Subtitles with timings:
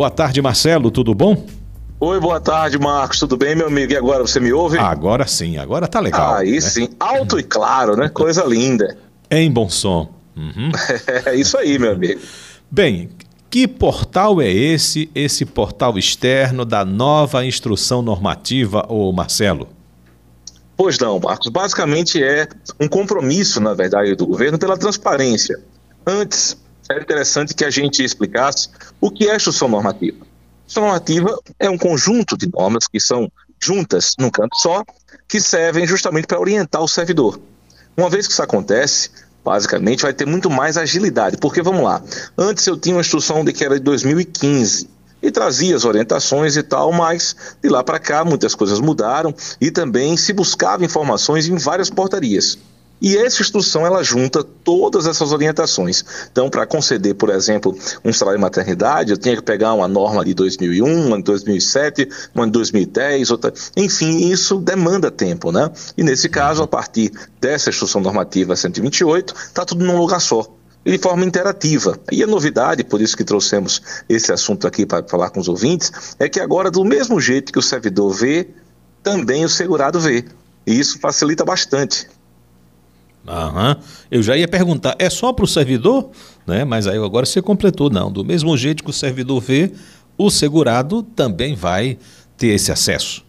[0.00, 1.44] Boa tarde, Marcelo, tudo bom?
[2.00, 3.18] Oi, boa tarde, Marcos.
[3.18, 3.92] Tudo bem, meu amigo?
[3.92, 4.78] E agora você me ouve?
[4.78, 6.36] Agora sim, agora tá legal.
[6.36, 6.60] Aí né?
[6.62, 8.08] sim, alto e claro, né?
[8.08, 8.96] Coisa linda.
[9.30, 10.08] Em bom som.
[10.34, 10.72] Uhum.
[11.26, 12.18] É isso aí, meu amigo.
[12.70, 13.10] Bem,
[13.50, 19.68] que portal é esse, esse portal externo da nova instrução normativa, ô Marcelo?
[20.78, 21.48] Pois não, Marcos.
[21.48, 22.48] Basicamente é
[22.80, 25.60] um compromisso, na verdade, do governo pela transparência.
[26.06, 26.56] Antes,
[26.90, 28.68] era interessante que a gente explicasse
[29.00, 30.18] o que é instrução normativa.
[30.66, 33.30] Instrução normativa é um conjunto de normas que são
[33.60, 34.84] juntas num canto só,
[35.28, 37.40] que servem justamente para orientar o servidor.
[37.96, 39.10] Uma vez que isso acontece,
[39.44, 42.02] basicamente vai ter muito mais agilidade, porque vamos lá,
[42.36, 44.88] antes eu tinha uma instrução de que era de 2015,
[45.22, 49.70] e trazia as orientações e tal, mas de lá para cá muitas coisas mudaram e
[49.70, 52.58] também se buscava informações em várias portarias.
[53.00, 56.04] E essa instrução ela junta todas essas orientações.
[56.30, 60.24] Então, para conceder, por exemplo, um salário de maternidade, eu tinha que pegar uma norma
[60.24, 63.52] de 2001, uma de 2007, uma de 2010, outra.
[63.76, 65.70] Enfim, isso demanda tempo, né?
[65.96, 70.46] E nesse caso, a partir dessa instrução normativa 128, está tudo num lugar só
[70.84, 71.98] de forma interativa.
[72.10, 75.92] E a novidade, por isso que trouxemos esse assunto aqui para falar com os ouvintes,
[76.18, 78.48] é que agora, do mesmo jeito que o servidor vê,
[79.02, 80.24] também o segurado vê.
[80.66, 82.08] E isso facilita bastante.
[83.26, 83.76] Aham.
[84.10, 86.10] Eu já ia perguntar, é só para o servidor?
[86.46, 86.64] Né?
[86.64, 88.10] Mas aí agora você completou, não.
[88.10, 89.72] Do mesmo jeito que o servidor vê,
[90.16, 91.98] o segurado também vai
[92.36, 93.24] ter esse acesso.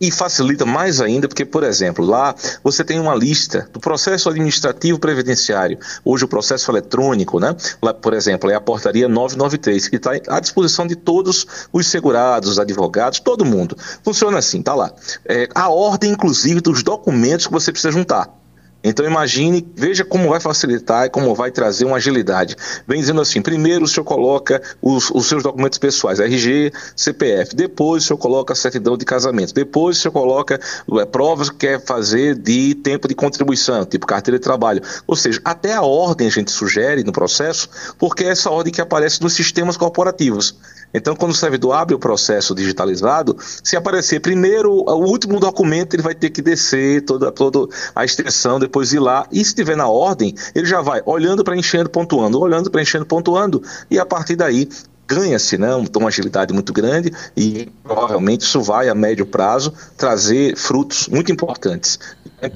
[0.00, 4.98] E facilita mais ainda, porque, por exemplo, lá você tem uma lista do processo administrativo
[4.98, 7.54] previdenciário, hoje o processo eletrônico, né?
[7.82, 12.58] Lá, por exemplo, é a portaria 993, que está à disposição de todos os segurados,
[12.58, 13.76] advogados, todo mundo.
[14.02, 14.90] Funciona assim, tá lá.
[15.26, 18.39] É, a ordem, inclusive, dos documentos que você precisa juntar.
[18.82, 22.56] Então imagine, veja como vai facilitar e como vai trazer uma agilidade.
[22.86, 28.04] Vem dizendo assim, primeiro o senhor coloca os, os seus documentos pessoais, RG, CPF, depois
[28.04, 30.58] o senhor coloca a certidão de casamento, depois o senhor coloca
[30.98, 34.82] é, provas que quer fazer de tempo de contribuição, tipo carteira de trabalho.
[35.06, 37.68] Ou seja, até a ordem a gente sugere no processo,
[37.98, 40.56] porque é essa ordem que aparece nos sistemas corporativos.
[40.92, 46.02] Então, quando o servidor abre o processo digitalizado, se aparecer primeiro o último documento, ele
[46.02, 49.26] vai ter que descer toda, toda a extensão, depois ir lá.
[49.30, 53.98] E se estiver na ordem, ele já vai olhando, preenchendo, pontuando, olhando, preenchendo, pontuando, e
[53.98, 54.68] a partir daí
[55.10, 61.08] ganha-se né, uma agilidade muito grande e provavelmente isso vai a médio prazo trazer frutos
[61.08, 61.98] muito importantes.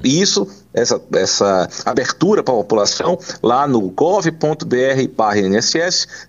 [0.05, 4.37] E isso, essa, essa abertura para a população, lá no gov.br/nss,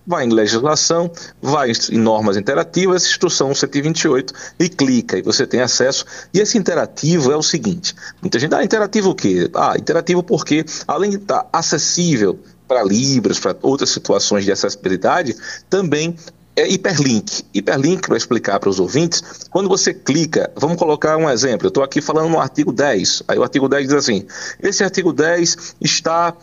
[0.05, 6.05] vai em legislação, vai em normas interativas, instrução 128 e clica e você tem acesso.
[6.33, 9.47] E esse interativo é o seguinte: muita gente, ah, interativo o quê?
[9.53, 15.35] Ah, interativo porque, além de estar acessível para Libras, para outras situações de acessibilidade,
[15.69, 16.15] também
[16.55, 17.43] é hiperlink.
[17.53, 21.83] Hiperlink, para explicar para os ouvintes, quando você clica, vamos colocar um exemplo, eu estou
[21.83, 24.25] aqui falando no artigo 10, aí o artigo 10 diz assim,
[24.61, 26.33] esse artigo 10 está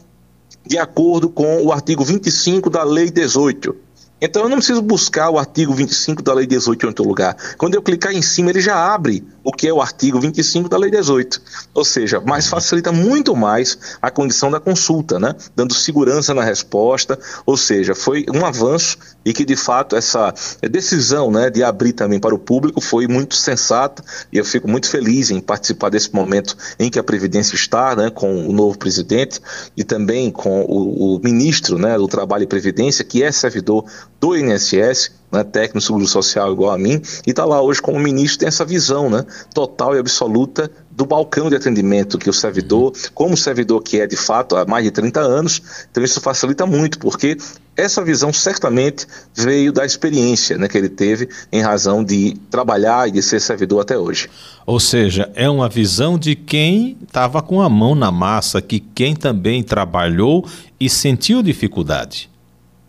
[0.67, 3.75] de acordo com o artigo 25 da Lei 18.
[4.21, 7.37] Então eu não preciso buscar o artigo 25 da Lei 18 em outro lugar.
[7.59, 10.77] Quando eu clicar em cima, ele já abre o que é o artigo 25 da
[10.77, 11.41] Lei 18.
[11.75, 15.35] Ou seja, mais facilita muito mais a condição da consulta, né?
[15.55, 17.19] Dando segurança na resposta.
[17.45, 20.35] Ou seja, foi um avanço e que de fato essa
[20.71, 24.03] decisão, né, de abrir também para o público foi muito sensata
[24.33, 28.11] e eu fico muito feliz em participar desse momento em que a Previdência está, né,
[28.11, 29.41] com o novo presidente
[29.77, 33.85] e também com o, o ministro, né, do Trabalho e Previdência, que é servidor
[34.21, 38.41] do INSS, né, técnico seguro social igual a mim, e está lá hoje como ministro,
[38.41, 43.37] tem essa visão né, total e absoluta do balcão de atendimento que o servidor, como
[43.37, 47.39] servidor que é de fato há mais de 30 anos, então isso facilita muito, porque
[47.75, 53.13] essa visão certamente veio da experiência né, que ele teve em razão de trabalhar e
[53.13, 54.29] de ser servidor até hoje.
[54.67, 59.17] Ou seja, é uma visão de quem estava com a mão na massa, que quem
[59.17, 60.47] também trabalhou
[60.79, 62.32] e sentiu dificuldade.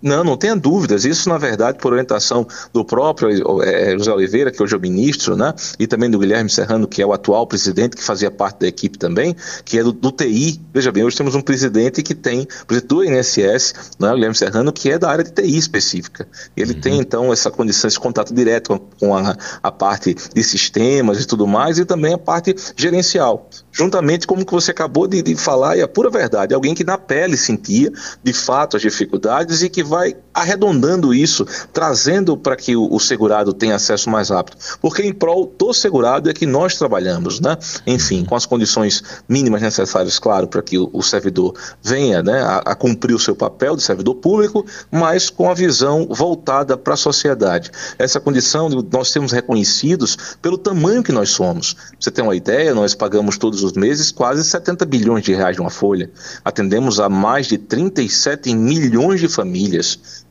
[0.04, 1.06] Não, não tenha dúvidas.
[1.06, 3.30] Isso, na verdade, por orientação do próprio
[3.64, 5.54] é, José Oliveira, que hoje é o ministro, né?
[5.80, 8.98] e também do Guilherme Serrano, que é o atual presidente, que fazia parte da equipe
[8.98, 9.34] também,
[9.64, 10.60] que é do, do TI.
[10.74, 14.12] Veja bem, hoje temos um presidente que tem, presidente do INSS, né?
[14.12, 16.28] o Guilherme Serrano, que é da área de TI específica.
[16.58, 16.82] Ele uhum.
[16.82, 21.26] tem, então, essa condição, esse contato direto com, com a, a parte de sistemas e
[21.26, 23.50] tudo mais, e também a parte gerencial.
[23.72, 26.98] Juntamente, como que você acabou de, de falar, e a pura verdade, alguém que na
[26.98, 27.90] pele sentia,
[28.22, 33.54] de fato, as dificuldades e que vai arredondando isso, trazendo para que o, o, segurado
[33.54, 34.58] tenha acesso mais rápido.
[34.82, 37.56] Porque em prol do segurado é que nós trabalhamos, né?
[37.86, 41.54] Enfim, com as condições mínimas necessárias, claro, para que o, o, servidor
[41.84, 46.08] venha né, a, a, cumprir o seu papel de servidor público, mas com a visão
[46.10, 47.70] voltada para a sociedade.
[48.00, 51.76] Essa condição nós temos reconhecidos pelo tamanho que nós somos.
[52.00, 55.62] você tem uma ideia, nós pagamos todos os meses quase 70 bilhões de reais de
[55.62, 56.10] uma folha.
[56.44, 59.83] Atendemos a mais de 37 milhões de famílias.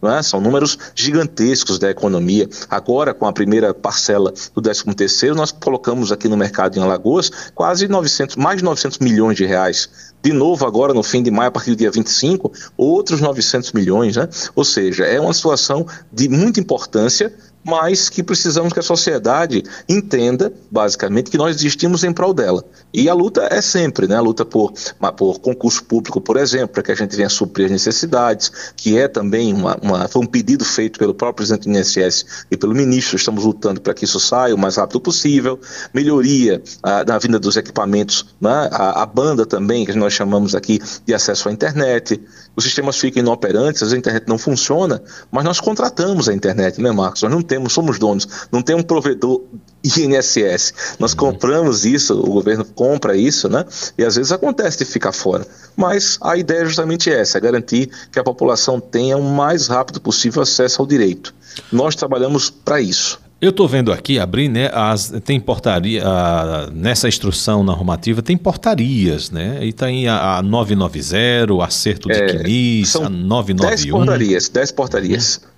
[0.02, 0.22] É?
[0.22, 2.48] São números gigantescos da economia.
[2.68, 7.30] Agora, com a primeira parcela do 13 terceiro, nós colocamos aqui no mercado em Alagoas
[7.54, 10.12] quase 900, mais de 900 milhões de reais.
[10.20, 14.16] De novo, agora no fim de maio, a partir do dia 25, outros 900 milhões.
[14.16, 14.28] Né?
[14.56, 17.32] Ou seja, é uma situação de muita importância
[17.64, 22.64] mas que precisamos que a sociedade entenda, basicamente, que nós existimos em prol dela.
[22.92, 24.16] E a luta é sempre, né?
[24.16, 24.72] A luta por,
[25.16, 29.08] por concurso público, por exemplo, para que a gente venha suprir as necessidades, que é
[29.08, 33.16] também uma, uma, foi um pedido feito pelo próprio presidente do INSS e pelo ministro,
[33.16, 35.58] estamos lutando para que isso saia o mais rápido possível.
[35.94, 38.68] Melhoria ah, na vinda dos equipamentos, né?
[38.72, 42.20] a, a banda também, que nós chamamos aqui de acesso à internet.
[42.54, 47.22] Os sistemas ficam inoperantes, a internet não funciona, mas nós contratamos a internet, né, Marcos?
[47.22, 49.42] Nós não temos, somos donos, não tem um provedor
[49.84, 50.96] INSS.
[50.98, 51.18] Nós uhum.
[51.18, 53.66] compramos isso, o governo compra isso, né?
[53.98, 55.46] E às vezes acontece de ficar fora.
[55.76, 60.00] Mas a ideia é justamente essa, é garantir que a população tenha o mais rápido
[60.00, 61.34] possível acesso ao direito.
[61.70, 63.20] Nós trabalhamos para isso.
[63.38, 69.32] Eu estou vendo aqui, abrir, né, as, tem portaria, a, nessa instrução normativa tem portarias,
[69.32, 73.68] né, e tem a, a 990, o acerto de é, CNIS, a 991.
[73.68, 75.51] 10 portarias, 10 portarias.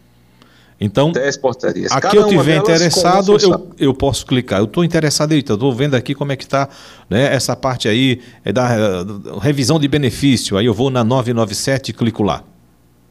[0.80, 1.92] Então, 10 portarias.
[1.92, 4.58] aqui Cada eu tiver interessado, eu, eu posso clicar.
[4.58, 6.68] Eu estou interessado, eu estou vendo aqui como é que está
[7.08, 10.56] né, essa parte aí é da uh, revisão de benefício.
[10.56, 12.42] Aí eu vou na 997 e clico lá.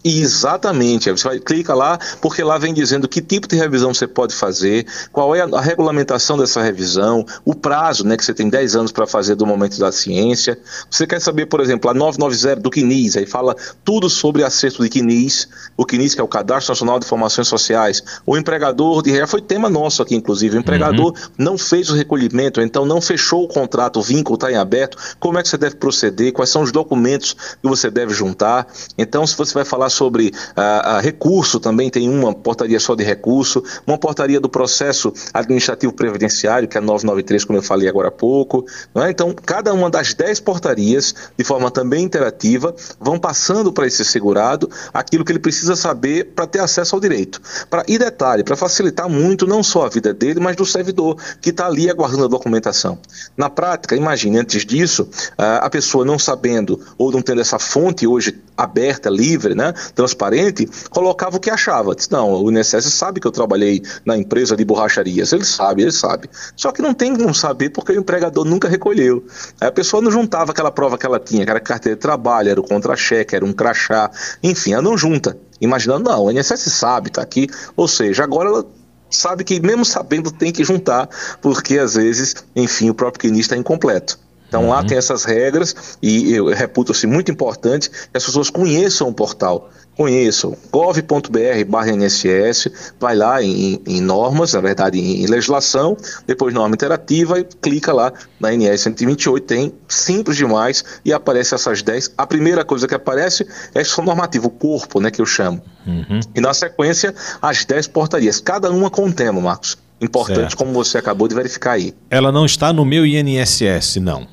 [0.03, 1.09] Exatamente.
[1.09, 4.85] Você vai, clica lá, porque lá vem dizendo que tipo de revisão você pode fazer,
[5.11, 8.91] qual é a, a regulamentação dessa revisão, o prazo, né, que você tem 10 anos
[8.91, 10.59] para fazer do momento da ciência.
[10.89, 13.55] Você quer saber, por exemplo, a 990 do CNIS, aí fala
[13.85, 15.47] tudo sobre acerto de CNIS,
[15.77, 18.03] o CNIS que é o Cadastro Nacional de Informações Sociais.
[18.25, 21.29] O empregador, de já foi tema nosso aqui, inclusive, o empregador uhum.
[21.37, 25.39] não fez o recolhimento, então não fechou o contrato, o vínculo está em aberto, como
[25.39, 28.67] é que você deve proceder, quais são os documentos que você deve juntar.
[28.97, 33.03] Então, se você vai falar sobre a, a recurso, também tem uma portaria só de
[33.03, 38.09] recurso, uma portaria do processo administrativo previdenciário, que é a 993, como eu falei agora
[38.09, 38.65] há pouco.
[38.95, 39.09] É?
[39.09, 44.69] Então, cada uma das 10 portarias, de forma também interativa, vão passando para esse segurado
[44.93, 47.41] aquilo que ele precisa saber para ter acesso ao direito.
[47.69, 51.49] Pra, e detalhe, para facilitar muito não só a vida dele, mas do servidor que
[51.49, 52.97] está ali aguardando a documentação.
[53.37, 55.07] Na prática, imagine, antes disso,
[55.37, 61.37] a pessoa não sabendo ou não tendo essa fonte hoje aberta, livre, né, transparente, colocava
[61.37, 61.95] o que achava.
[61.95, 65.31] Diz, não, o INSS sabe que eu trabalhei na empresa de borracharias.
[65.33, 66.29] Ele sabe, ele sabe.
[66.55, 69.25] Só que não tem como saber porque o empregador nunca recolheu.
[69.59, 72.49] Aí a pessoa não juntava aquela prova que ela tinha, que era carteira de trabalho,
[72.49, 74.09] era o contra-cheque, era um crachá,
[74.41, 75.37] enfim, ela não junta.
[75.59, 77.47] Imaginando, não, o INSS sabe, está aqui.
[77.75, 78.65] Ou seja, agora ela
[79.09, 81.07] sabe que mesmo sabendo tem que juntar,
[81.41, 84.19] porque às vezes, enfim, o próprio QNI está incompleto.
[84.53, 84.69] Então uhum.
[84.69, 89.71] lá tem essas regras e eu reputo-se muito importante que as pessoas conheçam o portal
[89.95, 92.67] conheçam gov.br barra INSS,
[92.99, 95.95] vai lá em, em, normas, na verdade em legislação,
[96.25, 101.81] depois norma interativa e clica lá na NS 128, tem simples demais e aparece essas
[101.81, 102.13] 10.
[102.17, 105.61] A primeira coisa que aparece é a normativa, o corpo, né, que eu chamo.
[105.85, 106.19] Uhum.
[106.33, 109.77] E na sequência, as 10 portarias, cada uma com um tema, Marcos.
[110.01, 110.57] Importante, certo.
[110.57, 111.93] como você acabou de verificar aí.
[112.09, 114.27] Ela não está no meu INSS, não.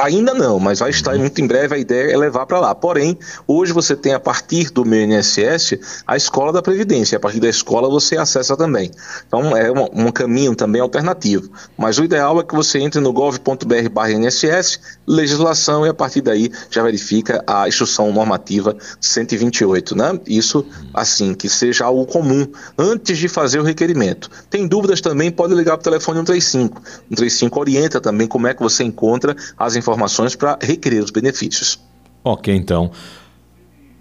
[0.00, 1.74] Ainda não, mas vai estar muito em breve.
[1.74, 2.72] A ideia é levar para lá.
[2.72, 7.16] Porém, hoje você tem a partir do meu INSS a escola da Previdência.
[7.16, 8.92] A partir da escola você acessa também.
[9.26, 11.50] Então é um, um caminho também alternativo.
[11.76, 16.80] Mas o ideal é que você entre no gov.br/INSS, legislação e a partir daí já
[16.80, 20.20] verifica a instrução normativa 128, né?
[20.28, 20.64] Isso
[20.94, 22.46] assim que seja algo comum
[22.78, 24.30] antes de fazer o requerimento.
[24.48, 26.82] Tem dúvidas também pode ligar para o telefone 135.
[27.08, 31.80] 135 orienta também como é que você encontra as informações informações para requerer os benefícios.
[32.22, 32.90] Ok, então.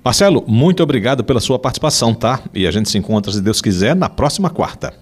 [0.03, 2.41] Marcelo, muito obrigado pela sua participação, tá?
[2.53, 4.93] E a gente se encontra, se Deus quiser, na próxima quarta.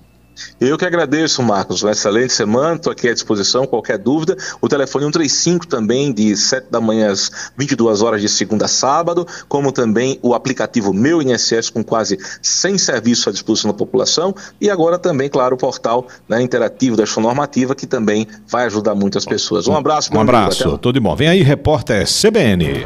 [0.59, 1.83] Eu que agradeço, Marcos.
[1.83, 2.75] Uma excelente semana.
[2.75, 3.65] Estou aqui à disposição.
[3.65, 4.37] Qualquer dúvida.
[4.61, 9.27] O telefone 135 também, de 7 da manhã às 22 horas de segunda a sábado,
[9.47, 14.33] como também o aplicativo Meu INSS, com quase 100 serviços à disposição da população.
[14.59, 19.25] E agora também, claro, o portal né, interativo da normativa, que também vai ajudar muitas
[19.25, 19.67] pessoas.
[19.67, 20.77] Um abraço, Um abraço.
[20.77, 21.15] Tudo de bom.
[21.15, 22.85] Vem aí, repórter CBN.